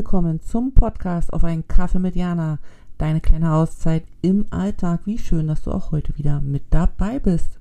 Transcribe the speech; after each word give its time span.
Willkommen 0.00 0.40
zum 0.40 0.72
Podcast 0.72 1.30
auf 1.30 1.44
einen 1.44 1.68
Kaffee 1.68 1.98
mit 1.98 2.16
Jana. 2.16 2.58
Deine 2.96 3.20
kleine 3.20 3.52
Auszeit 3.52 4.02
im 4.22 4.46
Alltag. 4.48 5.02
Wie 5.04 5.18
schön, 5.18 5.46
dass 5.46 5.60
du 5.60 5.72
auch 5.72 5.92
heute 5.92 6.16
wieder 6.16 6.40
mit 6.40 6.62
dabei 6.70 7.18
bist. 7.18 7.60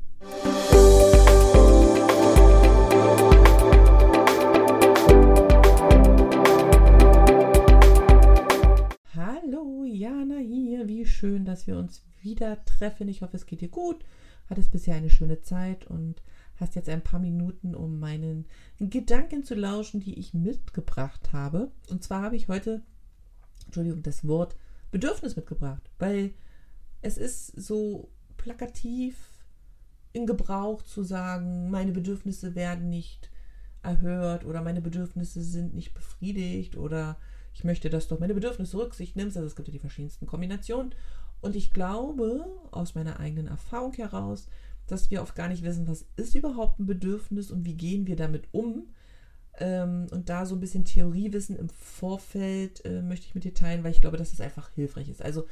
Hallo, 9.13 9.83
Jana 9.83 10.37
hier. 10.37 10.87
Wie 10.87 11.05
schön, 11.05 11.43
dass 11.43 11.67
wir 11.67 11.77
uns 11.77 12.05
wieder 12.21 12.63
treffen. 12.63 13.09
Ich 13.09 13.21
hoffe, 13.21 13.35
es 13.35 13.47
geht 13.47 13.59
dir 13.59 13.67
gut. 13.67 14.05
Hattest 14.49 14.71
bisher 14.71 14.95
eine 14.95 15.09
schöne 15.09 15.41
Zeit 15.41 15.87
und 15.87 16.21
hast 16.59 16.75
jetzt 16.75 16.89
ein 16.89 17.03
paar 17.03 17.19
Minuten, 17.19 17.75
um 17.75 17.99
meinen 17.99 18.45
Gedanken 18.79 19.43
zu 19.43 19.55
lauschen, 19.55 19.99
die 19.99 20.19
ich 20.19 20.33
mitgebracht 20.33 21.31
habe. 21.31 21.71
Und 21.89 22.03
zwar 22.03 22.23
habe 22.23 22.35
ich 22.35 22.47
heute, 22.47 22.81
Entschuldigung, 23.65 24.03
das 24.03 24.27
Wort 24.27 24.55
Bedürfnis 24.91 25.35
mitgebracht, 25.35 25.89
weil 25.99 26.33
es 27.01 27.17
ist 27.17 27.47
so 27.47 28.09
plakativ 28.37 29.15
in 30.11 30.25
Gebrauch 30.25 30.81
zu 30.81 31.03
sagen, 31.03 31.69
meine 31.69 31.91
Bedürfnisse 31.91 32.55
werden 32.55 32.89
nicht 32.89 33.29
erhört 33.81 34.43
oder 34.45 34.61
meine 34.61 34.81
Bedürfnisse 34.81 35.41
sind 35.41 35.73
nicht 35.73 35.93
befriedigt 35.93 36.75
oder 36.75 37.17
ich 37.53 37.63
möchte, 37.63 37.89
dass 37.89 38.07
du 38.07 38.15
meine 38.19 38.33
Bedürfnisse 38.33 38.77
Rücksicht 38.77 39.15
nimmst. 39.15 39.37
Also 39.37 39.47
es 39.47 39.55
gibt 39.55 39.67
ja 39.67 39.71
die 39.71 39.79
verschiedensten 39.79 40.25
Kombinationen. 40.25 40.93
Und 41.41 41.55
ich 41.55 41.71
glaube, 41.71 42.45
aus 42.71 42.95
meiner 42.95 43.19
eigenen 43.19 43.47
Erfahrung 43.47 43.93
heraus, 43.93 44.47
dass 44.91 45.11
wir 45.11 45.21
oft 45.21 45.35
gar 45.35 45.47
nicht 45.47 45.63
wissen, 45.63 45.87
was 45.87 46.05
ist 46.15 46.35
überhaupt 46.35 46.79
ein 46.79 46.85
Bedürfnis 46.85 47.51
und 47.51 47.65
wie 47.65 47.75
gehen 47.75 48.07
wir 48.07 48.15
damit 48.15 48.47
um. 48.51 48.89
Ähm, 49.59 50.07
und 50.11 50.29
da 50.29 50.45
so 50.45 50.55
ein 50.55 50.59
bisschen 50.59 50.85
Theoriewissen 50.85 51.55
im 51.57 51.69
Vorfeld 51.69 52.83
äh, 52.85 53.01
möchte 53.01 53.27
ich 53.27 53.35
mit 53.35 53.43
dir 53.43 53.53
teilen, 53.53 53.83
weil 53.83 53.91
ich 53.91 54.01
glaube, 54.01 54.17
dass 54.17 54.33
es 54.33 54.41
einfach 54.41 54.69
hilfreich 54.71 55.09
ist. 55.09 55.21
Also 55.21 55.47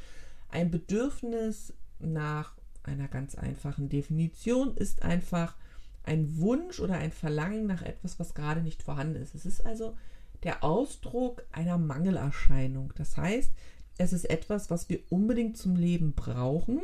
ein 0.50 0.70
Bedürfnis 0.70 1.74
nach 1.98 2.56
einer 2.82 3.08
ganz 3.08 3.34
einfachen 3.34 3.88
Definition 3.88 4.76
ist 4.76 5.02
einfach 5.02 5.56
ein 6.04 6.38
Wunsch 6.38 6.80
oder 6.80 6.94
ein 6.94 7.12
Verlangen 7.12 7.66
nach 7.66 7.82
etwas, 7.82 8.18
was 8.18 8.34
gerade 8.34 8.62
nicht 8.62 8.82
vorhanden 8.82 9.16
ist. 9.16 9.34
Es 9.34 9.44
ist 9.44 9.66
also 9.66 9.94
der 10.42 10.64
Ausdruck 10.64 11.44
einer 11.52 11.76
Mangelerscheinung. 11.76 12.92
Das 12.96 13.16
heißt, 13.16 13.52
es 13.98 14.12
ist 14.12 14.30
etwas, 14.30 14.70
was 14.70 14.88
wir 14.88 15.00
unbedingt 15.10 15.56
zum 15.56 15.76
Leben 15.76 16.12
brauchen, 16.14 16.80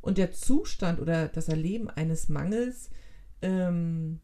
und 0.00 0.18
der 0.18 0.32
Zustand 0.32 1.00
oder 1.00 1.28
das 1.28 1.48
Erleben 1.48 1.90
eines 1.90 2.28
Mangels 2.28 2.90
ähm, 3.42 4.20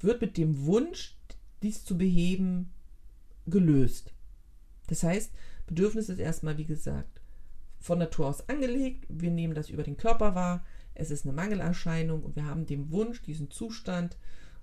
wird 0.00 0.20
mit 0.20 0.36
dem 0.36 0.66
Wunsch, 0.66 1.16
dies 1.62 1.84
zu 1.84 1.96
beheben, 1.96 2.72
gelöst. 3.46 4.12
Das 4.88 5.02
heißt, 5.02 5.32
Bedürfnis 5.66 6.08
ist 6.08 6.18
erstmal, 6.18 6.58
wie 6.58 6.64
gesagt, 6.64 7.20
von 7.78 7.98
Natur 7.98 8.26
aus 8.26 8.48
angelegt. 8.48 9.06
Wir 9.08 9.30
nehmen 9.30 9.54
das 9.54 9.70
über 9.70 9.82
den 9.82 9.96
Körper 9.96 10.34
wahr. 10.34 10.64
Es 10.94 11.10
ist 11.10 11.24
eine 11.24 11.32
Mangelerscheinung 11.32 12.22
und 12.22 12.36
wir 12.36 12.44
haben 12.44 12.66
den 12.66 12.90
Wunsch, 12.90 13.22
diesen 13.22 13.50
Zustand 13.50 14.16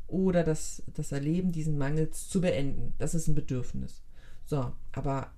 oder 0.07 0.43
das, 0.43 0.83
das 0.93 1.11
Erleben 1.11 1.51
diesen 1.51 1.77
Mangels 1.77 2.29
zu 2.29 2.41
beenden. 2.41 2.93
Das 2.97 3.13
ist 3.13 3.27
ein 3.27 3.35
Bedürfnis. 3.35 4.03
So, 4.45 4.73
aber 4.91 5.31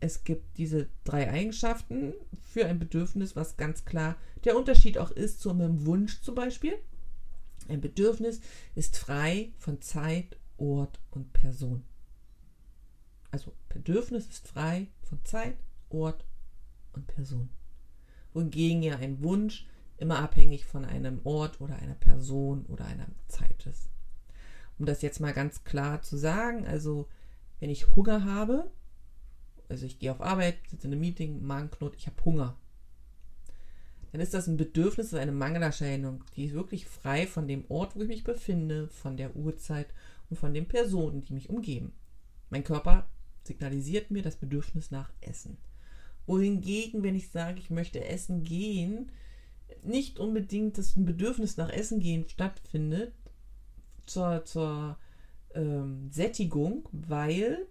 es 0.00 0.24
gibt 0.24 0.58
diese 0.58 0.88
drei 1.04 1.30
Eigenschaften 1.30 2.14
für 2.52 2.66
ein 2.66 2.78
Bedürfnis, 2.78 3.36
was 3.36 3.56
ganz 3.56 3.84
klar 3.84 4.16
der 4.44 4.56
Unterschied 4.56 4.98
auch 4.98 5.10
ist 5.10 5.40
zu 5.40 5.50
einem 5.50 5.86
Wunsch 5.86 6.20
zum 6.20 6.34
Beispiel. 6.34 6.74
Ein 7.68 7.80
Bedürfnis 7.80 8.40
ist 8.74 8.96
frei 8.96 9.52
von 9.58 9.80
Zeit, 9.80 10.38
Ort 10.56 11.00
und 11.10 11.32
Person. 11.32 11.84
Also 13.30 13.52
Bedürfnis 13.68 14.26
ist 14.28 14.48
frei 14.48 14.88
von 15.02 15.24
Zeit, 15.24 15.56
Ort 15.90 16.24
und 16.92 17.06
Person. 17.06 17.50
Wohingegen 18.32 18.82
ja 18.82 18.96
ein 18.96 19.22
Wunsch 19.22 19.66
immer 19.98 20.18
abhängig 20.18 20.66
von 20.66 20.84
einem 20.84 21.20
Ort 21.24 21.60
oder 21.60 21.76
einer 21.76 21.94
Person 21.94 22.66
oder 22.66 22.84
einer 22.84 23.08
Zeit 23.28 23.66
ist. 23.66 23.90
Um 24.78 24.86
das 24.86 25.02
jetzt 25.02 25.20
mal 25.20 25.32
ganz 25.32 25.64
klar 25.64 26.02
zu 26.02 26.16
sagen, 26.16 26.66
also 26.66 27.08
wenn 27.60 27.70
ich 27.70 27.96
Hunger 27.96 28.24
habe, 28.24 28.70
also 29.68 29.86
ich 29.86 29.98
gehe 29.98 30.12
auf 30.12 30.20
Arbeit, 30.20 30.56
sitze 30.68 30.86
in 30.86 30.92
einem 30.92 31.00
Meeting, 31.00 31.42
Magenknot, 31.42 31.96
ich 31.96 32.06
habe 32.06 32.24
Hunger. 32.24 32.56
Dann 34.12 34.20
ist 34.20 34.34
das 34.34 34.46
ein 34.46 34.56
Bedürfnis, 34.56 35.12
eine 35.14 35.32
Mangelerscheinung, 35.32 36.24
die 36.34 36.46
ist 36.46 36.54
wirklich 36.54 36.86
frei 36.86 37.26
von 37.26 37.48
dem 37.48 37.64
Ort, 37.68 37.96
wo 37.96 38.02
ich 38.02 38.08
mich 38.08 38.24
befinde, 38.24 38.88
von 38.88 39.16
der 39.16 39.36
Uhrzeit 39.36 39.88
und 40.30 40.38
von 40.38 40.54
den 40.54 40.66
Personen, 40.68 41.22
die 41.22 41.32
mich 41.32 41.50
umgeben. 41.50 41.92
Mein 42.50 42.64
Körper 42.64 43.08
signalisiert 43.42 44.10
mir 44.10 44.22
das 44.22 44.36
Bedürfnis 44.36 44.90
nach 44.90 45.10
Essen. 45.20 45.58
Wohingegen, 46.26 47.02
wenn 47.02 47.14
ich 47.14 47.30
sage, 47.30 47.58
ich 47.58 47.70
möchte 47.70 48.04
essen 48.04 48.42
gehen, 48.42 49.10
nicht 49.82 50.18
unbedingt 50.18 50.78
das 50.78 50.94
Bedürfnis 50.96 51.56
nach 51.56 51.70
Essen 51.70 52.00
gehen 52.00 52.28
stattfindet 52.28 53.12
zur, 54.06 54.44
zur 54.44 54.98
ähm, 55.54 56.10
Sättigung, 56.10 56.88
weil 56.92 57.66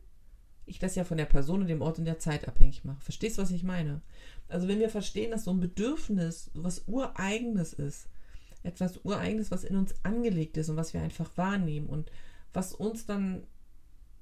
ich 0.66 0.80
das 0.80 0.96
ja 0.96 1.04
von 1.04 1.18
der 1.18 1.26
Person 1.26 1.62
und 1.62 1.68
dem 1.68 1.82
Ort 1.82 2.00
und 2.00 2.06
der 2.06 2.20
Zeit 2.20 2.48
abhängig 2.48 2.84
mache. 2.84 3.02
Verstehst 3.02 3.38
du, 3.38 3.42
was 3.42 3.52
ich 3.52 3.64
meine? 3.64 4.02
Also 4.48 4.68
wenn 4.68 4.80
wir 4.80 4.90
verstehen, 4.90 5.32
dass 5.32 5.44
so 5.44 5.52
ein 5.52 5.60
Bedürfnis 5.60 6.52
was 6.54 6.88
Ureigenes 6.88 7.74
ist, 7.74 8.08
etwas 8.64 9.04
Ureigenes, 9.04 9.52
was 9.52 9.64
in 9.64 9.76
uns 9.76 9.94
angelegt 10.04 10.58
ist 10.58 10.70
und 10.70 10.76
was 10.76 10.94
wir 10.94 11.02
einfach 11.02 11.30
wahrnehmen 11.38 11.88
und 11.88 12.12
was 12.54 12.74
uns 12.74 13.06
dann 13.06 13.44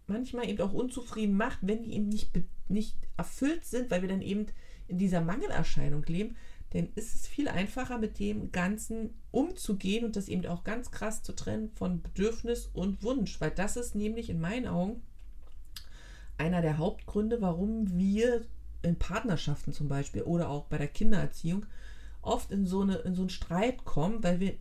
manchmal 0.07 0.49
eben 0.49 0.61
auch 0.61 0.73
unzufrieden 0.73 1.35
macht, 1.35 1.59
wenn 1.61 1.83
die 1.83 1.93
eben 1.93 2.09
nicht, 2.09 2.29
nicht 2.67 2.97
erfüllt 3.15 3.63
sind, 3.65 3.89
weil 3.89 4.01
wir 4.01 4.09
dann 4.09 4.21
eben 4.21 4.47
in 4.87 4.97
dieser 4.97 5.21
Mangelerscheinung 5.21 6.03
leben, 6.03 6.35
dann 6.71 6.89
ist 6.95 7.15
es 7.15 7.27
viel 7.27 7.47
einfacher, 7.47 7.99
mit 7.99 8.19
dem 8.19 8.51
Ganzen 8.51 9.13
umzugehen 9.31 10.03
und 10.03 10.15
das 10.15 10.27
eben 10.27 10.45
auch 10.47 10.63
ganz 10.63 10.91
krass 10.91 11.23
zu 11.23 11.33
trennen 11.33 11.69
von 11.75 12.01
Bedürfnis 12.01 12.69
und 12.73 13.03
Wunsch, 13.03 13.39
weil 13.39 13.51
das 13.51 13.77
ist 13.77 13.95
nämlich 13.95 14.29
in 14.29 14.41
meinen 14.41 14.67
Augen 14.67 15.01
einer 16.37 16.61
der 16.61 16.77
Hauptgründe, 16.77 17.41
warum 17.41 17.97
wir 17.97 18.41
in 18.81 18.97
Partnerschaften 18.97 19.73
zum 19.73 19.87
Beispiel 19.87 20.23
oder 20.23 20.49
auch 20.49 20.65
bei 20.65 20.77
der 20.77 20.87
Kindererziehung 20.87 21.65
oft 22.21 22.51
in 22.51 22.65
so, 22.65 22.81
eine, 22.81 22.95
in 22.97 23.15
so 23.15 23.21
einen 23.21 23.29
Streit 23.29 23.85
kommen, 23.85 24.23
weil 24.23 24.39
wir 24.39 24.53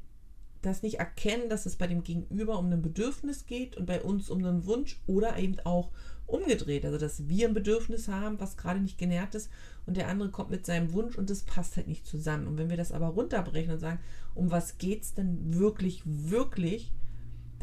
das 0.63 0.83
nicht 0.83 1.01
erkennen, 1.01 1.49
dass 1.49 1.67
es 1.67 1.77
bei 1.77 1.89
dem 1.89 2.05
Gegenüber 2.05 2.59
um 2.59 2.73
ein 2.73 2.83
Bedürfnis 2.83 3.47
geht 3.47 3.77
und 3.77 3.87
bei 3.87 4.01
uns 4.01 4.31
um 4.31 4.45
einen 4.45 4.65
Wunsch 4.67 5.01
oder 5.07 5.37
eben 5.39 5.59
auch 5.65 5.91
umgedreht. 6.27 6.85
Also, 6.85 6.99
dass 6.99 7.29
wir 7.29 7.49
ein 7.49 7.55
Bedürfnis 7.55 8.09
haben, 8.09 8.41
was 8.41 8.57
gerade 8.57 8.81
nicht 8.81 8.97
genährt 8.97 9.35
ist 9.35 9.51
und 9.87 9.97
der 9.97 10.09
andere 10.09 10.31
kommt 10.31 10.51
mit 10.51 10.65
seinem 10.65 10.93
Wunsch 10.93 11.17
und 11.17 11.31
das 11.31 11.43
passt 11.43 11.77
halt 11.77 11.89
nicht 11.89 12.07
zusammen. 12.07 12.47
Und 12.47 12.59
wenn 12.59 12.71
wir 12.71 12.77
das 12.77 12.93
aber 12.93 13.09
runterbrechen 13.09 13.75
und 13.75 13.81
sagen, 13.81 13.99
um 14.35 14.51
was 14.51 14.79
geht 14.79 15.03
es 15.03 15.15
denn 15.15 15.55
wirklich, 15.55 16.03
wirklich, 16.05 16.93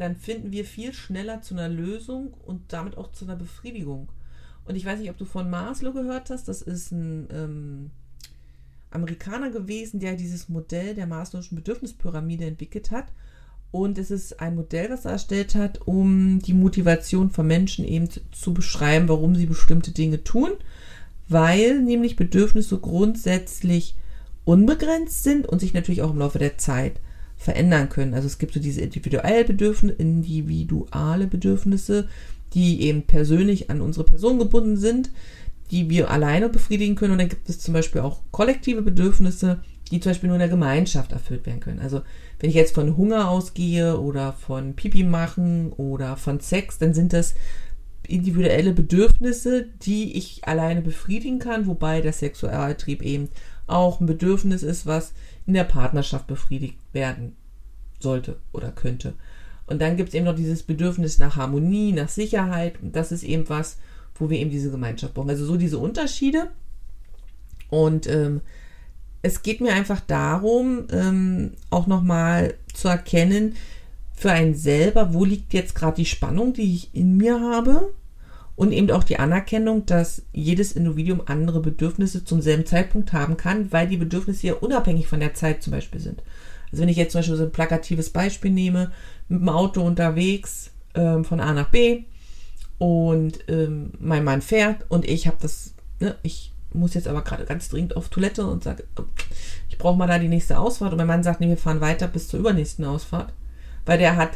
dann 0.00 0.16
finden 0.16 0.50
wir 0.50 0.64
viel 0.64 0.94
schneller 0.94 1.42
zu 1.42 1.52
einer 1.52 1.68
Lösung 1.68 2.32
und 2.46 2.72
damit 2.72 2.96
auch 2.96 3.12
zu 3.12 3.26
einer 3.26 3.36
Befriedigung. 3.36 4.08
Und 4.64 4.74
ich 4.74 4.86
weiß 4.86 4.98
nicht, 4.98 5.10
ob 5.10 5.18
du 5.18 5.26
von 5.26 5.50
Maslow 5.50 5.92
gehört 5.92 6.30
hast. 6.30 6.48
Das 6.48 6.62
ist 6.62 6.90
ein 6.90 7.28
ähm, 7.30 7.90
Amerikaner 8.90 9.50
gewesen, 9.50 10.00
der 10.00 10.16
dieses 10.16 10.48
Modell 10.48 10.94
der 10.94 11.06
Maslow'schen 11.06 11.54
Bedürfnispyramide 11.54 12.46
entwickelt 12.46 12.90
hat. 12.90 13.12
Und 13.72 13.98
es 13.98 14.10
ist 14.10 14.40
ein 14.40 14.54
Modell, 14.54 14.88
was 14.88 15.04
er 15.04 15.12
erstellt 15.12 15.54
hat, 15.54 15.86
um 15.86 16.38
die 16.38 16.54
Motivation 16.54 17.28
von 17.28 17.46
Menschen 17.46 17.84
eben 17.84 18.08
zu 18.32 18.54
beschreiben, 18.54 19.06
warum 19.06 19.36
sie 19.36 19.44
bestimmte 19.44 19.90
Dinge 19.90 20.24
tun. 20.24 20.52
Weil 21.28 21.82
nämlich 21.82 22.16
Bedürfnisse 22.16 22.78
grundsätzlich 22.78 23.96
unbegrenzt 24.46 25.24
sind 25.24 25.46
und 25.46 25.58
sich 25.58 25.74
natürlich 25.74 26.00
auch 26.00 26.12
im 26.12 26.20
Laufe 26.20 26.38
der 26.38 26.56
Zeit 26.56 27.00
verändern 27.40 27.88
können. 27.88 28.12
Also 28.12 28.26
es 28.26 28.36
gibt 28.36 28.52
so 28.52 28.60
diese 28.60 28.82
individuelle 28.82 29.44
Bedürfnisse, 29.44 29.94
individuelle 29.96 31.26
Bedürfnisse, 31.26 32.06
die 32.52 32.82
eben 32.82 33.04
persönlich 33.04 33.70
an 33.70 33.80
unsere 33.80 34.04
Person 34.04 34.38
gebunden 34.38 34.76
sind, 34.76 35.10
die 35.70 35.88
wir 35.88 36.10
alleine 36.10 36.50
befriedigen 36.50 36.96
können. 36.96 37.12
Und 37.12 37.18
dann 37.18 37.30
gibt 37.30 37.48
es 37.48 37.58
zum 37.58 37.72
Beispiel 37.72 38.02
auch 38.02 38.20
kollektive 38.30 38.82
Bedürfnisse, 38.82 39.60
die 39.90 40.00
zum 40.00 40.10
Beispiel 40.10 40.28
nur 40.28 40.36
in 40.36 40.40
der 40.40 40.48
Gemeinschaft 40.50 41.12
erfüllt 41.12 41.46
werden 41.46 41.60
können. 41.60 41.80
Also 41.80 42.02
wenn 42.40 42.50
ich 42.50 42.56
jetzt 42.56 42.74
von 42.74 42.98
Hunger 42.98 43.30
ausgehe 43.30 43.98
oder 43.98 44.34
von 44.34 44.74
Pipi 44.74 45.02
machen 45.02 45.72
oder 45.72 46.16
von 46.16 46.40
Sex, 46.40 46.76
dann 46.76 46.92
sind 46.92 47.14
das 47.14 47.34
individuelle 48.06 48.72
Bedürfnisse, 48.74 49.66
die 49.82 50.18
ich 50.18 50.46
alleine 50.46 50.82
befriedigen 50.82 51.38
kann, 51.38 51.66
wobei 51.66 52.02
der 52.02 52.12
Sexualtrieb 52.12 53.00
eben 53.02 53.30
auch 53.70 54.00
ein 54.00 54.06
Bedürfnis 54.06 54.62
ist, 54.62 54.86
was 54.86 55.12
in 55.46 55.54
der 55.54 55.64
Partnerschaft 55.64 56.26
befriedigt 56.26 56.78
werden 56.92 57.36
sollte 57.98 58.36
oder 58.52 58.70
könnte. 58.70 59.14
Und 59.66 59.80
dann 59.80 59.96
gibt 59.96 60.08
es 60.08 60.14
eben 60.14 60.24
noch 60.24 60.34
dieses 60.34 60.62
Bedürfnis 60.62 61.18
nach 61.18 61.36
Harmonie, 61.36 61.92
nach 61.92 62.08
Sicherheit. 62.08 62.82
Und 62.82 62.96
das 62.96 63.12
ist 63.12 63.22
eben 63.22 63.48
was, 63.48 63.78
wo 64.16 64.28
wir 64.28 64.38
eben 64.38 64.50
diese 64.50 64.70
Gemeinschaft 64.70 65.14
brauchen. 65.14 65.30
Also 65.30 65.44
so 65.46 65.56
diese 65.56 65.78
Unterschiede. 65.78 66.48
Und 67.68 68.08
ähm, 68.08 68.40
es 69.22 69.42
geht 69.42 69.60
mir 69.60 69.72
einfach 69.72 70.00
darum, 70.00 70.86
ähm, 70.90 71.52
auch 71.70 71.86
nochmal 71.86 72.54
zu 72.74 72.88
erkennen, 72.88 73.54
für 74.12 74.32
einen 74.32 74.54
selber, 74.54 75.14
wo 75.14 75.24
liegt 75.24 75.54
jetzt 75.54 75.74
gerade 75.74 75.96
die 75.96 76.04
Spannung, 76.04 76.52
die 76.52 76.74
ich 76.74 76.94
in 76.94 77.16
mir 77.16 77.40
habe 77.40 77.92
Und 78.60 78.72
eben 78.72 78.90
auch 78.90 79.04
die 79.04 79.18
Anerkennung, 79.18 79.86
dass 79.86 80.20
jedes 80.34 80.72
Individuum 80.72 81.22
andere 81.24 81.60
Bedürfnisse 81.60 82.26
zum 82.26 82.42
selben 82.42 82.66
Zeitpunkt 82.66 83.14
haben 83.14 83.38
kann, 83.38 83.72
weil 83.72 83.88
die 83.88 83.96
Bedürfnisse 83.96 84.48
ja 84.48 84.52
unabhängig 84.52 85.06
von 85.06 85.18
der 85.18 85.32
Zeit 85.32 85.62
zum 85.62 85.70
Beispiel 85.70 85.98
sind. 85.98 86.22
Also 86.70 86.82
wenn 86.82 86.90
ich 86.90 86.98
jetzt 86.98 87.12
zum 87.12 87.20
Beispiel 87.20 87.36
so 87.36 87.44
ein 87.44 87.52
plakatives 87.52 88.10
Beispiel 88.10 88.50
nehme, 88.50 88.92
mit 89.30 89.40
dem 89.40 89.48
Auto 89.48 89.80
unterwegs 89.80 90.72
ähm, 90.94 91.24
von 91.24 91.40
A 91.40 91.54
nach 91.54 91.70
B 91.70 92.02
und 92.76 93.38
ähm, 93.48 93.92
mein 93.98 94.24
Mann 94.24 94.42
fährt 94.42 94.84
und 94.90 95.08
ich 95.08 95.26
habe 95.26 95.38
das, 95.40 95.72
ne, 95.98 96.16
ich 96.22 96.52
muss 96.74 96.92
jetzt 96.92 97.08
aber 97.08 97.22
gerade 97.22 97.46
ganz 97.46 97.70
dringend 97.70 97.96
auf 97.96 98.10
Toilette 98.10 98.46
und 98.46 98.62
sage, 98.62 98.84
ich 99.70 99.78
brauche 99.78 99.96
mal 99.96 100.06
da 100.06 100.18
die 100.18 100.28
nächste 100.28 100.58
Ausfahrt. 100.58 100.92
Und 100.92 100.98
mein 100.98 101.06
Mann 101.06 101.22
sagt, 101.22 101.40
nee, 101.40 101.48
wir 101.48 101.56
fahren 101.56 101.80
weiter 101.80 102.08
bis 102.08 102.28
zur 102.28 102.40
übernächsten 102.40 102.84
Ausfahrt, 102.84 103.32
weil 103.86 103.96
der 103.96 104.16
hat 104.16 104.32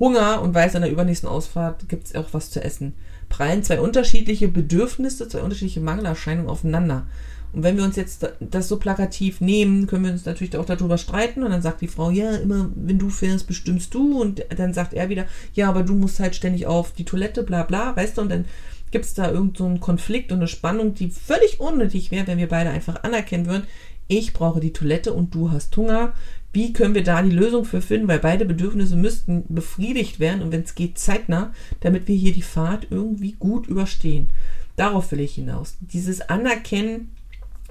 Hunger 0.00 0.42
und 0.42 0.54
weiß, 0.54 0.74
an 0.74 0.82
der 0.82 0.90
übernächsten 0.90 1.28
Ausfahrt 1.28 1.88
gibt 1.88 2.06
es 2.06 2.16
auch 2.16 2.26
was 2.32 2.50
zu 2.50 2.64
essen. 2.64 2.94
Prallen 3.28 3.62
zwei 3.62 3.80
unterschiedliche 3.80 4.48
Bedürfnisse, 4.48 5.28
zwei 5.28 5.40
unterschiedliche 5.40 5.80
Mangelerscheinungen 5.80 6.50
aufeinander. 6.50 7.06
Und 7.52 7.62
wenn 7.62 7.76
wir 7.76 7.84
uns 7.84 7.96
jetzt 7.96 8.28
das 8.40 8.68
so 8.68 8.78
plakativ 8.78 9.40
nehmen, 9.40 9.86
können 9.86 10.04
wir 10.04 10.12
uns 10.12 10.26
natürlich 10.26 10.56
auch 10.56 10.66
darüber 10.66 10.98
streiten. 10.98 11.42
Und 11.42 11.50
dann 11.50 11.62
sagt 11.62 11.80
die 11.80 11.88
Frau, 11.88 12.10
ja, 12.10 12.36
immer 12.36 12.70
wenn 12.74 12.98
du 12.98 13.08
fährst, 13.08 13.46
bestimmst 13.46 13.94
du. 13.94 14.20
Und 14.20 14.44
dann 14.54 14.74
sagt 14.74 14.92
er 14.92 15.08
wieder, 15.08 15.24
ja, 15.54 15.68
aber 15.68 15.82
du 15.82 15.94
musst 15.94 16.20
halt 16.20 16.34
ständig 16.34 16.66
auf 16.66 16.92
die 16.92 17.04
Toilette, 17.04 17.42
bla 17.42 17.62
bla, 17.62 17.96
weißt 17.96 18.18
du? 18.18 18.22
Und 18.22 18.28
dann 18.30 18.44
gibt 18.90 19.04
es 19.04 19.14
da 19.14 19.30
irgendeinen 19.30 19.76
so 19.76 19.80
Konflikt 19.80 20.32
und 20.32 20.38
eine 20.38 20.48
Spannung, 20.48 20.94
die 20.94 21.10
völlig 21.10 21.60
unnötig 21.60 22.10
wäre, 22.10 22.26
wenn 22.26 22.38
wir 22.38 22.48
beide 22.48 22.70
einfach 22.70 23.02
anerkennen 23.02 23.46
würden, 23.46 23.66
ich 24.08 24.32
brauche 24.32 24.60
die 24.60 24.72
Toilette 24.72 25.12
und 25.12 25.34
du 25.34 25.52
hast 25.52 25.76
Hunger. 25.76 26.14
Wie 26.52 26.72
können 26.72 26.94
wir 26.94 27.04
da 27.04 27.22
die 27.22 27.30
Lösung 27.30 27.64
für 27.64 27.82
finden? 27.82 28.08
Weil 28.08 28.18
beide 28.18 28.46
Bedürfnisse 28.46 28.96
müssten 28.96 29.44
befriedigt 29.48 30.18
werden 30.18 30.42
und 30.42 30.50
wenn 30.50 30.62
es 30.62 30.74
geht, 30.74 30.98
zeitnah, 30.98 31.52
damit 31.80 32.08
wir 32.08 32.16
hier 32.16 32.32
die 32.32 32.42
Fahrt 32.42 32.88
irgendwie 32.90 33.36
gut 33.38 33.66
überstehen. 33.66 34.30
Darauf 34.76 35.12
will 35.12 35.20
ich 35.20 35.34
hinaus. 35.34 35.76
Dieses 35.80 36.22
Anerkennen, 36.22 37.10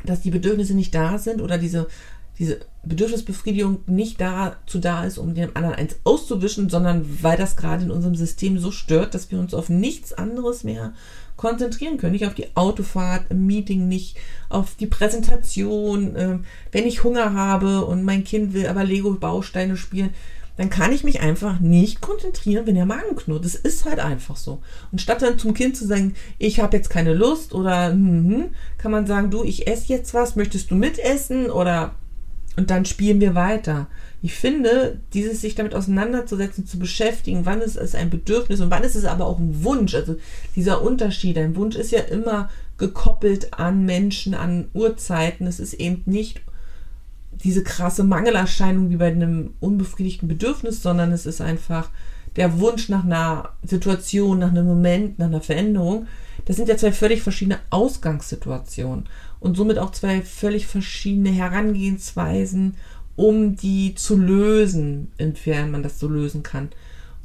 dass 0.06 0.22
die 0.22 0.30
Bedürfnisse 0.30 0.76
nicht 0.76 0.94
da 0.94 1.18
sind 1.18 1.42
oder 1.42 1.58
diese, 1.58 1.88
diese 2.40 2.60
Bedürfnisbefriedigung 2.84 3.80
nicht 3.88 4.22
dazu 4.22 4.80
da 4.80 5.04
ist, 5.06 5.18
um 5.18 5.34
dem 5.34 5.52
anderen 5.56 5.76
eins 5.76 5.96
auszuwischen, 6.04 6.70
sondern 6.70 7.22
weil 7.22 7.38
das 7.38 7.58
gerade 7.58 7.84
in 7.84 7.92
unserem 7.92 8.16
System 8.16 8.60
so 8.60 8.72
stört, 8.72 9.14
dass 9.14 9.32
wir 9.32 9.40
uns 9.40 9.54
auf 9.54 9.70
nichts 9.70 10.14
anderes 10.14 10.64
mehr 10.64 10.94
konzentrieren 11.36 11.98
können. 11.98 12.14
Nicht 12.14 12.26
auf 12.26 12.34
die 12.34 12.56
Autofahrt, 12.56 13.26
im 13.30 13.46
Meeting, 13.46 13.88
nicht 13.88 14.18
auf 14.50 14.76
die 14.76 14.88
Präsentation. 14.88 16.16
Äh, 16.16 16.40
wenn 16.72 16.88
ich 16.88 17.04
Hunger 17.04 17.34
habe 17.34 17.86
und 17.86 18.04
mein 18.04 18.24
Kind 18.24 18.54
will 18.54 18.68
aber 18.68 18.84
Lego-Bausteine 18.84 19.78
spielen, 19.78 20.12
dann 20.58 20.72
kann 20.72 20.92
ich 20.92 21.04
mich 21.04 21.22
einfach 21.22 21.60
nicht 21.60 22.02
konzentrieren, 22.02 22.66
wenn 22.66 22.76
der 22.76 22.88
Magen 22.88 23.16
knurrt. 23.16 23.46
Das 23.46 23.54
ist 23.54 23.86
halt 23.86 24.00
einfach 24.00 24.36
so. 24.36 24.62
Und 24.92 25.00
statt 25.00 25.22
dann 25.22 25.38
zum 25.38 25.54
Kind 25.54 25.78
zu 25.78 25.86
sagen, 25.86 26.16
ich 26.40 26.60
habe 26.60 26.76
jetzt 26.76 26.90
keine 26.90 27.14
Lust 27.14 27.54
oder 27.54 27.92
hm, 27.92 28.30
hm, 28.30 28.46
kann 28.80 28.92
man 28.92 29.06
sagen, 29.06 29.30
du, 29.30 29.44
ich 29.44 29.68
esse 29.68 29.94
jetzt 29.94 30.16
was, 30.16 30.36
möchtest 30.36 30.72
du 30.72 30.76
mitessen 30.76 31.52
oder 31.52 31.94
und 32.58 32.72
dann 32.72 32.86
spielen 32.86 33.22
wir 33.22 33.36
weiter. 33.36 33.88
Ich 34.24 34.34
finde, 34.34 35.00
dieses 35.14 35.42
sich 35.42 35.54
damit 35.54 35.76
auseinanderzusetzen, 35.76 36.66
zu 36.66 36.80
beschäftigen, 36.80 37.46
wann 37.46 37.62
ist 37.62 37.78
es 37.78 37.94
ein 37.94 38.10
Bedürfnis 38.10 38.60
und 38.60 38.72
wann 38.72 38.84
ist 38.84 38.96
es 38.96 39.06
aber 39.06 39.28
auch 39.28 39.38
ein 39.38 39.64
Wunsch. 39.64 39.94
Also 39.94 40.16
dieser 40.56 40.82
Unterschied, 40.82 41.38
ein 41.38 41.56
Wunsch 41.56 41.76
ist 41.76 41.92
ja 41.92 42.00
immer 42.02 42.50
gekoppelt 42.80 43.54
an 43.54 43.86
Menschen, 43.86 44.34
an 44.34 44.70
Uhrzeiten. 44.74 45.46
Es 45.46 45.60
ist 45.60 45.76
eben 45.76 46.02
nicht 46.06 46.42
diese 47.44 47.64
krasse 47.64 48.04
Mangelerscheinung 48.04 48.90
wie 48.90 48.98
bei 48.98 49.08
einem 49.08 49.54
unbefriedigten 49.60 50.28
Bedürfnis, 50.28 50.82
sondern 50.82 51.12
es 51.12 51.28
ist 51.28 51.42
einfach 51.42 51.92
der 52.38 52.60
Wunsch 52.60 52.90
nach 52.90 53.04
einer 53.04 53.50
Situation, 53.64 54.40
nach 54.40 54.50
einem 54.50 54.66
Moment, 54.66 55.20
nach 55.20 55.28
einer 55.28 55.42
Veränderung. 55.42 56.08
Das 56.48 56.56
sind 56.56 56.70
ja 56.70 56.78
zwei 56.78 56.94
völlig 56.94 57.22
verschiedene 57.22 57.60
Ausgangssituationen 57.72 59.10
und 59.42 59.58
somit 59.58 59.78
auch 59.78 59.92
zwei 59.92 60.22
völlig 60.22 60.66
verschiedene 60.66 61.30
Herangehensweisen, 61.30 62.78
um 63.18 63.58
die 63.58 63.96
zu 63.96 64.16
lösen, 64.16 65.12
inwiefern 65.18 65.72
man 65.72 65.84
das 65.84 66.00
so 66.00 66.08
lösen 66.08 66.44
kann. 66.44 66.70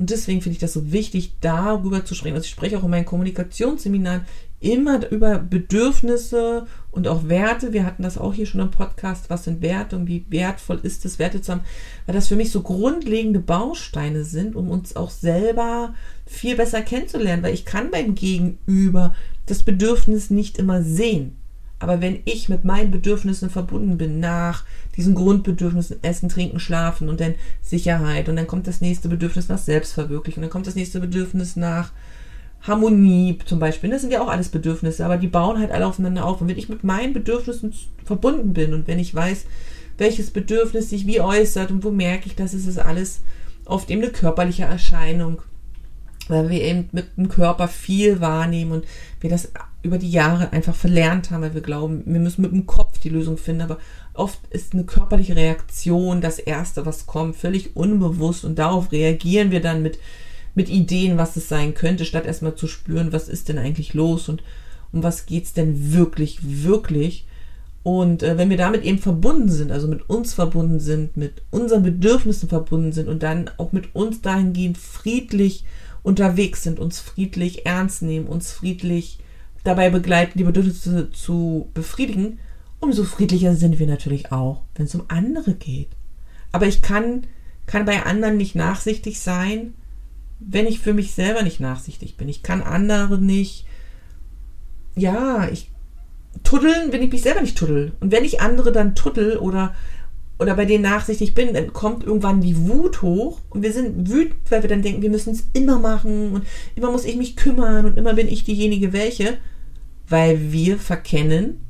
Und 0.02 0.10
deswegen 0.10 0.43
finde 0.43 0.54
ich 0.54 0.60
das 0.60 0.72
so 0.72 0.90
wichtig, 0.90 1.34
darüber 1.40 2.04
zu 2.04 2.16
sprechen. 2.16 2.34
Also 2.34 2.46
ich 2.46 2.50
spreche 2.50 2.76
auch 2.76 2.82
in 2.82 2.90
meinen 2.90 3.04
Kommunikationsseminaren 3.04 4.22
immer 4.58 5.08
über 5.12 5.38
Bedürfnisse 5.38 6.66
und 6.90 7.06
auch 7.06 7.28
Werte. 7.28 7.72
Wir 7.72 7.87
hatten 7.87 8.02
das 8.02 8.19
auch 8.19 8.34
hier 8.34 8.46
schon 8.46 8.60
im 8.60 8.72
Podcast. 8.72 9.31
Was 9.31 9.44
sind 9.44 9.62
Werte 9.62 9.94
und 9.94 10.08
wie 10.08 10.26
wertvoll 10.28 10.81
ist 10.82 11.04
es, 11.04 11.20
Werte 11.20 11.40
zu 11.40 11.52
haben? 11.52 11.60
Weil 12.06 12.16
das 12.16 12.26
für 12.26 12.34
mich 12.34 12.50
so 12.50 12.62
grundlegende 12.62 13.38
Bausteine 13.38 14.25
sind, 14.25 14.56
um 14.56 14.70
uns 14.70 14.96
auch 14.96 15.10
selber 15.10 15.94
viel 16.26 16.56
besser 16.56 16.82
kennenzulernen. 16.82 17.44
Weil 17.44 17.54
ich 17.54 17.64
kann 17.64 17.93
beim 17.93 18.16
Gegenüber 18.16 19.14
das 19.46 19.62
Bedürfnis 19.62 20.31
nicht 20.31 20.58
immer 20.58 20.82
sehen. 20.82 21.37
Aber 21.82 22.00
wenn 22.00 22.20
ich 22.25 22.49
mit 22.49 22.64
meinen 22.64 22.93
Bedürfnissen 22.93 23.50
verbunden 23.50 23.99
bin, 23.99 24.20
nach 24.20 24.64
diesen 24.96 25.17
Grundbedürfnissen, 25.17 25.99
Essen, 26.02 26.29
Trinken, 26.29 26.61
Schlafen 26.61 27.08
und 27.08 27.20
dann 27.20 27.34
Sicherheit 27.61 28.29
und 28.29 28.37
dann 28.37 28.46
kommt 28.46 28.69
das 28.69 28.81
nächste 28.81 29.08
Bedürfnis 29.08 29.49
nach 29.49 29.58
Selbstverwirklichung, 29.58 30.43
dann 30.43 30.50
kommt 30.50 30.69
das 30.69 30.76
nächste 30.76 31.00
Bedürfnis 31.00 31.56
nach 31.56 31.90
Harmonie 32.61 33.37
zum 33.46 33.58
Beispiel. 33.58 33.90
Das 33.90 34.02
sind 34.02 34.12
ja 34.12 34.23
auch 34.23 34.29
alles 34.29 34.49
Bedürfnisse, 34.49 35.05
aber 35.05 35.17
die 35.17 35.26
bauen 35.26 35.58
halt 35.58 35.73
alle 35.73 35.87
aufeinander 35.87 36.25
auf. 36.25 36.40
Und 36.40 36.49
wenn 36.49 36.58
ich 36.58 36.69
mit 36.69 36.84
meinen 36.84 37.12
Bedürfnissen 37.12 37.75
verbunden 38.05 38.52
bin 38.52 38.75
und 38.75 38.87
wenn 38.87 39.00
ich 39.00 39.12
weiß, 39.12 39.46
welches 39.99 40.31
Bedürfnis 40.31 40.88
sich 40.88 41.05
wie 41.08 41.20
äußert 41.20 41.73
und 41.73 41.82
wo 41.82 41.90
merke 41.90 42.26
ich, 42.26 42.37
dass 42.37 42.55
es 42.55 42.69
ist 42.69 42.78
alles 42.78 43.23
oft 43.64 43.90
eben 43.90 44.02
eine 44.02 44.12
körperliche 44.12 44.64
Erscheinung, 44.64 45.43
weil 46.28 46.49
wir 46.49 46.62
eben 46.62 46.88
mit 46.93 47.17
dem 47.17 47.28
Körper 47.28 47.67
viel 47.67 48.20
wahrnehmen 48.20 48.70
und 48.70 48.85
wir 49.20 49.31
das 49.31 49.50
über 49.82 49.99
die 49.99 50.11
Jahre 50.11 50.52
einfach 50.52 50.75
verlernt 50.75 51.31
haben, 51.31 51.43
weil 51.43 51.55
wir 51.55 51.61
glauben, 51.61 52.02
wir 52.06 52.20
müssen 52.20 52.43
mit 52.43 52.52
dem 52.52 52.67
Kopf 52.67 52.99
die 52.99 53.08
Lösung 53.08 53.37
finden. 53.37 53.62
Aber 53.62 53.79
oft 54.14 54.40
ist 54.50 54.75
eine 54.75 54.84
körperliche 54.84 55.37
Reaktion 55.37 56.20
das 56.20 56.38
Erste, 56.38 56.87
was 56.87 57.06
kommt, 57.06 57.37
völlig 57.37 57.75
unbewusst. 57.75 58.44
Und 58.44 58.58
darauf 58.58 58.93
reagieren 58.93 59.50
wir 59.50 59.61
dann 59.61 59.82
mit, 59.82 59.99
mit 60.55 60.69
Ideen, 60.69 61.19
was 61.19 61.37
es 61.37 61.49
sein 61.49 61.75
könnte, 61.75 62.05
statt 62.05 62.26
erstmal 62.26 62.55
zu 62.55 62.69
spüren, 62.69 63.12
was 63.12 63.29
ist 63.29 63.49
denn 63.49 63.58
eigentlich 63.58 63.94
los 63.94 64.29
und 64.29 64.43
um 64.92 65.02
was 65.02 65.26
geht's 65.26 65.52
denn 65.52 65.92
wirklich, 65.92 66.38
wirklich. 66.42 67.26
Und 67.83 68.23
äh, 68.23 68.38
wenn 68.38 68.50
wir 68.50 68.56
damit 68.56 68.85
eben 68.85 68.99
verbunden 68.99 69.49
sind, 69.49 69.73
also 69.73 69.88
mit 69.88 70.09
uns 70.09 70.35
verbunden 70.35 70.78
sind, 70.78 71.16
mit 71.16 71.42
unseren 71.50 71.83
Bedürfnissen 71.83 72.49
verbunden 72.49 72.92
sind 72.92 73.09
und 73.09 73.23
dann 73.23 73.50
auch 73.56 73.73
mit 73.73 73.95
uns 73.95 74.21
dahingehend 74.21 74.78
friedlich 74.78 75.64
unterwegs 76.04 76.62
sind, 76.62 76.78
uns 76.78 77.00
friedlich 77.00 77.66
ernst 77.66 78.02
nehmen, 78.02 78.26
uns 78.26 78.52
friedlich 78.52 79.18
dabei 79.64 79.90
begleiten, 79.90 80.38
die 80.38 80.45
Bedürfnisse 80.45 81.11
zu 81.11 81.71
befriedigen, 81.75 82.38
umso 82.81 83.04
friedlicher 83.04 83.54
sind 83.54 83.78
wir 83.78 83.87
natürlich 83.87 84.33
auch, 84.33 84.62
wenn 84.75 84.87
es 84.87 84.95
um 84.95 85.04
andere 85.09 85.54
geht. 85.54 85.88
Aber 86.50 86.66
ich 86.66 86.83
kann, 86.83 87.26
kann 87.66 87.85
bei 87.85 88.04
anderen 88.04 88.37
nicht 88.37 88.54
nachsichtig 88.54 89.21
sein, 89.21 89.75
wenn 90.40 90.66
ich 90.66 90.81
für 90.81 90.92
mich 90.92 91.14
selber 91.14 91.42
nicht 91.42 91.61
nachsichtig 91.61 92.16
bin. 92.16 92.28
Ich 92.28 92.42
kann 92.42 92.62
andere 92.62 93.19
nicht, 93.19 93.66
ja, 94.97 95.49
ich 95.49 95.71
tuddeln, 96.42 96.92
wenn 96.92 97.02
ich 97.02 97.12
mich 97.12 97.23
selber 97.23 97.40
nicht 97.40 97.57
tuddel. 97.57 97.92
Und 98.00 98.11
wenn 98.11 98.25
ich 98.25 98.40
andere 98.40 98.73
dann 98.73 98.95
tuddel 98.95 99.37
oder, 99.37 99.75
oder 100.38 100.54
bei 100.54 100.64
denen 100.64 100.82
nachsichtig 100.82 101.34
bin, 101.34 101.54
dann 101.54 101.72
kommt 101.72 102.04
irgendwann 102.04 102.40
die 102.40 102.68
Wut 102.68 103.02
hoch 103.02 103.40
und 103.50 103.62
wir 103.62 103.72
sind 103.72 104.10
wütend, 104.10 104.50
weil 104.50 104.62
wir 104.62 104.68
dann 104.68 104.82
denken, 104.82 105.02
wir 105.02 105.10
müssen 105.10 105.32
es 105.32 105.44
immer 105.52 105.78
machen 105.78 106.32
und 106.32 106.46
immer 106.74 106.90
muss 106.90 107.04
ich 107.04 107.16
mich 107.16 107.36
kümmern 107.36 107.84
und 107.84 107.96
immer 107.96 108.14
bin 108.14 108.28
ich 108.28 108.44
diejenige 108.44 108.92
welche 108.92 109.38
weil 110.12 110.52
wir 110.52 110.78
verkennen, 110.78 111.64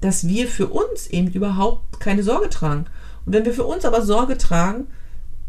dass 0.00 0.26
wir 0.26 0.48
für 0.48 0.66
uns 0.66 1.06
eben 1.06 1.28
überhaupt 1.28 2.00
keine 2.00 2.24
Sorge 2.24 2.50
tragen. 2.50 2.86
Und 3.24 3.32
wenn 3.32 3.44
wir 3.44 3.54
für 3.54 3.64
uns 3.64 3.84
aber 3.84 4.02
Sorge 4.02 4.36
tragen, 4.36 4.88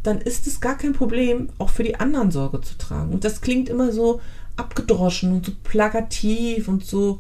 dann 0.04 0.20
ist 0.20 0.46
es 0.48 0.62
gar 0.62 0.78
kein 0.78 0.94
Problem, 0.94 1.50
auch 1.58 1.70
für 1.70 1.84
die 1.84 2.00
anderen 2.00 2.32
Sorge 2.32 2.62
zu 2.62 2.78
tragen. 2.78 3.12
Und 3.12 3.26
das 3.26 3.42
klingt 3.42 3.68
immer 3.68 3.92
so 3.92 4.22
abgedroschen 4.56 5.34
und 5.34 5.46
so 5.46 5.52
plakativ 5.64 6.68
und 6.68 6.86
so 6.86 7.20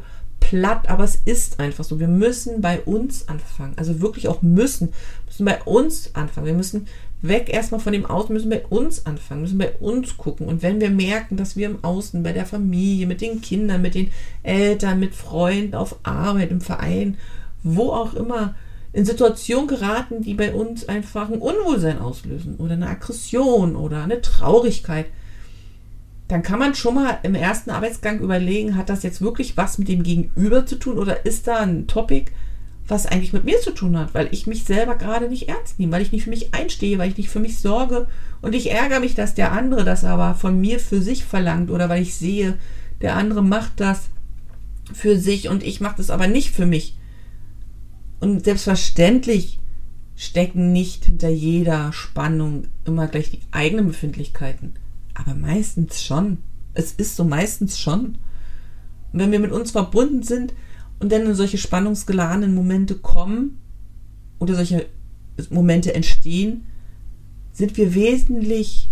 platt, 0.49 0.89
aber 0.89 1.03
es 1.03 1.15
ist 1.25 1.59
einfach 1.59 1.83
so. 1.83 1.99
Wir 1.99 2.07
müssen 2.07 2.59
bei 2.59 2.81
uns 2.81 3.27
anfangen. 3.27 3.73
Also 3.75 4.01
wirklich 4.01 4.27
auch 4.27 4.41
müssen. 4.41 4.89
Müssen 5.27 5.45
bei 5.45 5.61
uns 5.63 6.15
anfangen. 6.15 6.47
Wir 6.47 6.53
müssen 6.53 6.87
weg 7.21 7.49
erstmal 7.53 7.79
von 7.79 7.93
dem 7.93 8.05
Außen, 8.05 8.33
müssen 8.33 8.49
bei 8.49 8.65
uns 8.65 9.05
anfangen, 9.05 9.41
müssen 9.41 9.59
bei 9.59 9.73
uns 9.79 10.17
gucken. 10.17 10.47
Und 10.47 10.63
wenn 10.63 10.81
wir 10.81 10.89
merken, 10.89 11.37
dass 11.37 11.55
wir 11.55 11.67
im 11.67 11.83
Außen, 11.83 12.23
bei 12.23 12.33
der 12.33 12.47
Familie, 12.47 13.05
mit 13.05 13.21
den 13.21 13.41
Kindern, 13.41 13.83
mit 13.83 13.93
den 13.93 14.09
Eltern, 14.41 14.99
mit 14.99 15.13
Freunden, 15.13 15.75
auf 15.75 15.97
Arbeit, 16.01 16.49
im 16.49 16.61
Verein, 16.61 17.17
wo 17.61 17.91
auch 17.91 18.15
immer, 18.15 18.55
in 18.91 19.05
Situationen 19.05 19.67
geraten, 19.67 20.23
die 20.23 20.33
bei 20.33 20.51
uns 20.51 20.89
einfach 20.89 21.29
ein 21.29 21.37
Unwohlsein 21.37 21.99
auslösen 21.99 22.55
oder 22.55 22.73
eine 22.73 22.87
Aggression 22.89 23.75
oder 23.75 24.03
eine 24.03 24.21
Traurigkeit, 24.21 25.05
dann 26.29 26.43
kann 26.43 26.59
man 26.59 26.75
schon 26.75 26.93
mal 26.93 27.17
im 27.23 27.33
ersten 27.33 27.71
Arbeitsgang 27.71 28.19
überlegen, 28.19 28.77
hat 28.77 28.89
das 28.89 29.01
jetzt 29.01 29.19
wirklich 29.19 29.57
was 29.57 29.79
mit 29.79 29.87
dem 29.87 30.03
Gegenüber 30.03 30.65
zu 30.65 30.75
tun 30.77 30.99
oder 30.99 31.25
ist 31.25 31.47
da 31.47 31.57
ein 31.57 31.87
Topic, 31.87 32.31
was 32.87 33.07
eigentlich 33.07 33.33
mit 33.33 33.45
mir 33.45 33.59
zu 33.61 33.71
tun 33.71 33.97
hat, 33.97 34.13
weil 34.13 34.29
ich 34.31 34.45
mich 34.45 34.63
selber 34.63 34.95
gerade 34.95 35.27
nicht 35.27 35.49
ernst 35.49 35.79
nehme, 35.79 35.91
weil 35.91 36.03
ich 36.03 36.11
nicht 36.11 36.23
für 36.23 36.29
mich 36.29 36.53
einstehe, 36.53 36.99
weil 36.99 37.09
ich 37.09 37.17
nicht 37.17 37.29
für 37.29 37.39
mich 37.39 37.59
sorge 37.59 38.07
und 38.43 38.53
ich 38.53 38.71
ärgere 38.71 38.99
mich, 38.99 39.15
dass 39.15 39.33
der 39.33 39.51
andere 39.51 39.83
das 39.83 40.03
aber 40.03 40.35
von 40.35 40.61
mir 40.61 40.79
für 40.79 41.01
sich 41.01 41.25
verlangt 41.25 41.71
oder 41.71 41.89
weil 41.89 42.03
ich 42.03 42.13
sehe, 42.13 42.59
der 43.01 43.15
andere 43.15 43.41
macht 43.41 43.79
das 43.79 44.09
für 44.93 45.17
sich 45.17 45.49
und 45.49 45.63
ich 45.63 45.81
mache 45.81 45.97
das 45.97 46.11
aber 46.11 46.27
nicht 46.27 46.51
für 46.51 46.67
mich. 46.67 46.95
Und 48.19 48.45
selbstverständlich 48.45 49.59
stecken 50.15 50.73
nicht 50.73 51.05
hinter 51.05 51.29
jeder 51.29 51.91
Spannung 51.91 52.67
immer 52.85 53.07
gleich 53.07 53.31
die 53.31 53.41
eigenen 53.51 53.87
Befindlichkeiten. 53.87 54.75
Aber 55.19 55.35
meistens 55.35 56.01
schon. 56.03 56.39
Es 56.73 56.93
ist 56.93 57.15
so 57.15 57.23
meistens 57.23 57.79
schon. 57.79 58.17
Und 59.11 59.19
wenn 59.19 59.31
wir 59.31 59.39
mit 59.39 59.51
uns 59.51 59.71
verbunden 59.71 60.23
sind 60.23 60.53
und 60.99 61.11
dann 61.11 61.25
in 61.25 61.35
solche 61.35 61.57
spannungsgeladenen 61.57 62.53
Momente 62.53 62.95
kommen 62.95 63.57
oder 64.39 64.55
solche 64.55 64.85
Momente 65.49 65.93
entstehen, 65.93 66.67
sind 67.51 67.75
wir 67.77 67.93
wesentlich 67.95 68.89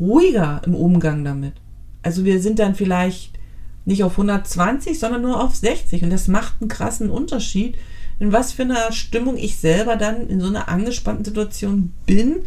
ruhiger 0.00 0.62
im 0.64 0.74
Umgang 0.74 1.24
damit. 1.24 1.54
Also 2.02 2.24
wir 2.24 2.40
sind 2.40 2.58
dann 2.58 2.74
vielleicht 2.74 3.38
nicht 3.84 4.02
auf 4.02 4.12
120, 4.12 4.98
sondern 4.98 5.22
nur 5.22 5.42
auf 5.42 5.54
60 5.54 6.02
und 6.04 6.10
das 6.10 6.28
macht 6.28 6.54
einen 6.60 6.68
krassen 6.68 7.10
Unterschied, 7.10 7.76
in 8.18 8.32
was 8.32 8.52
für 8.52 8.62
einer 8.62 8.92
Stimmung 8.92 9.36
ich 9.36 9.56
selber 9.56 9.96
dann 9.96 10.28
in 10.28 10.40
so 10.40 10.46
einer 10.48 10.68
angespannten 10.68 11.24
Situation 11.24 11.92
bin, 12.06 12.42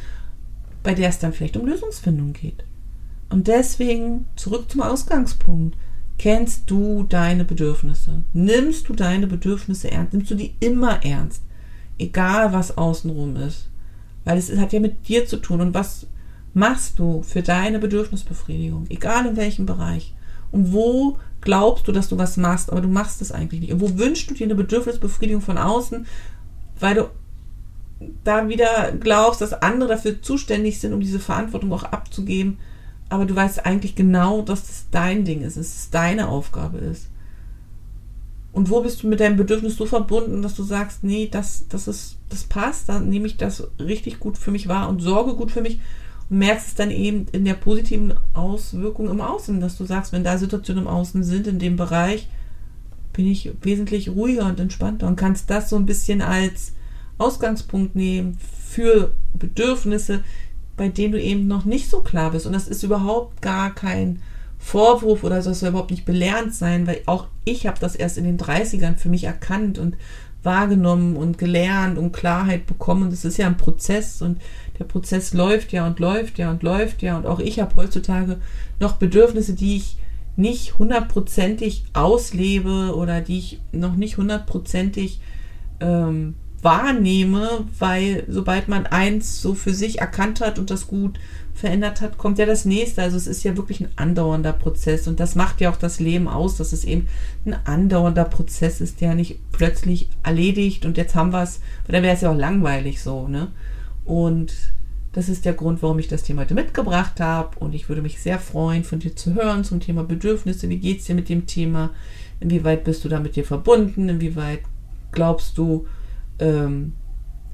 bei 0.88 0.94
der 0.94 1.10
es 1.10 1.20
dann 1.20 1.34
vielleicht 1.34 1.58
um 1.58 1.66
Lösungsfindung 1.66 2.32
geht. 2.32 2.64
Und 3.30 3.50
deswegen 3.50 4.26
zurück 4.38 4.72
zum 4.72 4.84
Ausgangspunkt. 4.84 5.78
Kennst 6.18 6.72
du 6.72 7.04
deine 7.04 7.44
Bedürfnisse? 7.44 8.24
Nimmst 8.32 8.88
du 8.88 8.94
deine 8.94 9.28
Bedürfnisse 9.28 9.92
ernst? 9.92 10.14
Nimmst 10.14 10.32
du 10.32 10.36
die 10.36 10.56
immer 10.62 11.04
ernst? 11.04 11.44
Egal 12.00 12.54
was 12.54 12.78
außenrum 12.78 13.36
ist. 13.36 13.70
Weil 14.24 14.38
es 14.38 14.50
hat 14.56 14.72
ja 14.72 14.80
mit 14.80 15.10
dir 15.10 15.26
zu 15.28 15.36
tun. 15.36 15.60
Und 15.60 15.74
was 15.74 16.08
machst 16.54 17.00
du 17.00 17.22
für 17.22 17.42
deine 17.42 17.80
Bedürfnisbefriedigung? 17.80 18.86
Egal 18.88 19.26
in 19.26 19.36
welchem 19.36 19.66
Bereich. 19.66 20.14
Und 20.54 20.72
wo 20.72 21.18
glaubst 21.42 21.90
du, 21.90 21.92
dass 21.92 22.08
du 22.08 22.18
was 22.18 22.38
machst, 22.38 22.72
aber 22.72 22.80
du 22.80 22.88
machst 22.88 23.22
es 23.22 23.34
eigentlich 23.34 23.60
nicht. 23.60 23.74
Und 23.74 23.82
wo 23.82 23.98
wünschst 23.98 24.30
du 24.30 24.34
dir 24.34 24.46
eine 24.46 24.56
Bedürfnisbefriedigung 24.56 25.42
von 25.42 25.58
außen, 25.58 26.06
weil 26.80 26.96
du 26.96 27.10
da 28.24 28.48
wieder 28.48 28.92
glaubst, 29.00 29.42
dass 29.42 29.54
andere 29.54 29.90
dafür 29.90 30.22
zuständig 30.22 30.80
sind, 30.80 30.94
um 30.94 31.00
diese 31.00 31.20
Verantwortung 31.20 31.72
auch 31.74 31.84
abzugeben, 31.84 32.58
aber 33.10 33.26
du 33.26 33.36
weißt 33.36 33.66
eigentlich 33.66 33.96
genau, 33.96 34.42
dass 34.42 34.70
es 34.70 34.86
dein 34.92 35.26
Ding 35.26 35.42
ist, 35.42 35.58
dass 35.58 35.68
es 35.68 35.90
deine 35.90 36.28
Aufgabe 36.28 36.78
ist. 36.80 37.10
Und 38.52 38.70
wo 38.70 38.82
bist 38.82 39.04
du 39.04 39.08
mit 39.08 39.20
deinem 39.20 39.38
Bedürfnis 39.38 39.76
so 39.76 39.86
verbunden, 39.86 40.42
dass 40.42 40.56
du 40.56 40.64
sagst, 40.64 41.04
nee, 41.04 41.28
das, 41.32 41.68
das 41.70 41.88
ist, 41.88 42.18
das 42.30 42.44
passt, 42.44 42.90
dann 42.90 43.10
nehme 43.10 43.28
ich 43.28 43.38
das 43.38 43.68
richtig 43.80 44.20
gut 44.20 44.38
für 44.38 44.52
mich 44.52 44.68
wahr 44.68 44.90
und 44.90 45.02
sorge 45.02 45.36
gut 45.36 45.52
für 45.52 45.62
mich 45.62 45.80
und 46.30 46.40
merkst 46.40 46.68
es 46.70 46.76
dann 46.76 46.92
eben 46.92 47.28
in 47.32 47.46
der 47.46 47.54
positiven 47.54 48.14
Auswirkung 48.34 49.10
im 49.10 49.22
Außen, 49.22 49.62
dass 49.62 49.78
du 49.78 49.86
sagst, 49.86 50.12
wenn 50.12 50.24
da 50.24 50.38
Situationen 50.38 50.84
im 50.84 50.90
Außen 50.90 51.24
sind, 51.24 51.48
in 51.48 51.60
dem 51.60 51.76
Bereich, 51.76 52.28
bin 53.14 53.28
ich 53.28 53.52
wesentlich 53.62 54.10
ruhiger 54.10 54.46
und 54.46 54.60
entspannter 54.60 55.08
und 55.08 55.16
kannst 55.16 55.50
das 55.50 55.70
so 55.70 55.76
ein 55.76 55.86
bisschen 55.86 56.22
als 56.22 56.74
Ausgangspunkt 57.18 57.96
nehmen 57.96 58.38
für 58.68 59.14
Bedürfnisse, 59.34 60.24
bei 60.76 60.90
denen 60.90 61.14
du 61.14 61.22
eben 61.22 61.48
noch 61.48 61.66
nicht 61.66 61.90
so 61.90 62.02
klar 62.02 62.32
bist. 62.32 62.46
Und 62.46 62.54
das 62.54 62.68
ist 62.68 62.84
überhaupt 62.84 63.42
gar 63.42 63.74
kein 63.74 64.22
Vorwurf 64.60 65.24
oder 65.24 65.42
soll 65.42 65.70
überhaupt 65.70 65.92
nicht 65.92 66.06
belernt 66.06 66.54
sein, 66.54 66.88
weil 66.88 67.02
auch 67.06 67.28
ich 67.46 67.68
habe 67.68 67.80
das 67.80 67.96
erst 67.96 68.18
in 68.18 68.26
den 68.26 68.38
30ern 68.38 68.96
für 68.96 69.10
mich 69.10 69.24
erkannt 69.24 69.80
und 69.80 69.96
wahrgenommen 70.44 71.16
und 71.16 71.38
gelernt 71.38 71.98
und 71.98 72.12
Klarheit 72.12 72.68
bekommen. 72.68 73.04
Und 73.04 73.14
es 73.14 73.26
ist 73.26 73.38
ja 73.38 73.48
ein 73.48 73.58
Prozess 73.58 74.22
und 74.22 74.40
der 74.80 74.86
Prozess 74.86 75.34
läuft 75.34 75.72
ja 75.72 75.86
und 75.88 76.00
läuft 76.00 76.38
ja 76.38 76.52
und 76.52 76.64
läuft 76.64 77.02
ja. 77.02 77.18
Und 77.18 77.26
auch 77.26 77.40
ich 77.40 77.60
habe 77.60 77.76
heutzutage 77.76 78.38
noch 78.80 78.94
Bedürfnisse, 78.94 79.54
die 79.54 79.78
ich 79.78 79.98
nicht 80.36 80.78
hundertprozentig 80.78 81.86
auslebe 81.94 82.96
oder 82.96 83.22
die 83.22 83.40
ich 83.40 83.60
noch 83.72 83.96
nicht 83.96 84.18
hundertprozentig 84.18 85.20
ähm, 85.80 86.36
wahrnehme, 86.62 87.66
weil 87.80 88.24
sobald 88.28 88.68
man 88.68 88.86
eins 88.86 89.42
so 89.42 89.54
für 89.54 89.74
sich 89.74 90.00
erkannt 90.00 90.42
hat 90.42 90.58
und 90.58 90.72
das 90.72 90.88
gut 90.88 91.20
verändert 91.54 92.02
hat, 92.02 92.18
kommt 92.18 92.38
ja 92.38 92.46
das 92.46 92.66
nächste. 92.66 93.02
Also 93.02 93.18
es 93.18 93.28
ist 93.28 93.44
ja 93.44 93.58
wirklich 93.58 93.82
ein 93.82 93.90
andauernder 93.96 94.54
Prozess 94.54 95.08
und 95.08 95.20
das 95.20 95.36
macht 95.36 95.62
ja 95.62 95.72
auch 95.72 95.78
das 95.78 96.00
Leben 96.00 96.28
aus, 96.28 96.58
dass 96.58 96.74
es 96.74 96.84
eben 96.84 97.08
ein 97.46 97.56
andauernder 97.66 98.26
Prozess 98.26 98.82
ist, 98.82 99.02
der 99.02 99.16
nicht 99.16 99.40
plötzlich 99.52 100.10
erledigt 100.24 100.86
und 100.86 100.98
jetzt 100.98 101.16
haben 101.16 101.34
wir 101.34 101.44
es, 101.44 101.62
weil 101.86 101.94
dann 101.94 102.04
wäre 102.04 102.16
es 102.16 102.22
ja 102.22 102.32
auch 102.32 102.38
langweilig 102.38 103.02
so, 103.02 103.28
ne? 103.28 103.50
Und 104.06 104.54
das 105.18 105.30
ist 105.30 105.46
der 105.46 105.54
Grund, 105.54 105.82
warum 105.82 105.98
ich 105.98 106.08
das 106.08 106.22
Thema 106.22 106.44
heute 106.44 106.54
mitgebracht 106.54 107.20
habe. 107.20 107.58
Und 107.58 107.74
ich 107.74 107.90
würde 107.90 108.04
mich 108.04 108.22
sehr 108.22 108.38
freuen, 108.38 108.84
von 108.84 109.00
dir 109.00 109.16
zu 109.16 109.34
hören 109.34 109.64
zum 109.64 109.80
Thema 109.80 110.04
Bedürfnisse. 110.04 110.70
Wie 110.70 110.78
geht 110.78 111.00
es 111.00 111.06
dir 111.06 111.16
mit 111.16 111.28
dem 111.28 111.48
Thema? 111.48 111.90
Inwieweit 112.40 112.84
bist 112.84 113.04
du 113.04 113.10
da 113.10 113.20
mit 113.20 113.36
dir 113.36 113.44
verbunden? 113.44 114.10
Inwieweit 114.10 114.60
glaubst 115.12 115.58
du, 115.58 115.88
ähm, 116.40 116.94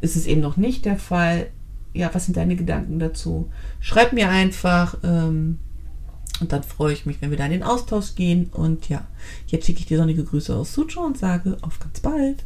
ist 0.02 0.16
es 0.16 0.26
eben 0.26 0.42
noch 0.42 0.58
nicht 0.58 0.86
der 0.86 0.98
Fall? 0.98 1.48
Ja, 1.94 2.10
was 2.14 2.26
sind 2.26 2.38
deine 2.38 2.56
Gedanken 2.56 3.00
dazu? 3.00 3.50
Schreib 3.80 4.14
mir 4.14 4.30
einfach. 4.30 4.98
Ähm, 5.04 5.60
und 6.40 6.52
dann 6.52 6.64
freue 6.64 6.94
ich 6.94 7.06
mich, 7.06 7.22
wenn 7.22 7.30
wir 7.30 7.38
da 7.38 7.46
in 7.46 7.52
den 7.52 7.64
Austausch 7.64 8.16
gehen. 8.16 8.50
Und 8.52 8.90
ja, 8.90 9.06
jetzt 9.48 9.66
schicke 9.66 9.80
ich 9.80 9.86
dir 9.86 9.98
sonnige 9.98 10.24
Grüße 10.24 10.56
aus 10.56 10.74
Sucho 10.74 11.02
und 11.02 11.18
sage 11.18 11.58
auf 11.62 11.80
ganz 11.80 12.00
bald. 12.00 12.46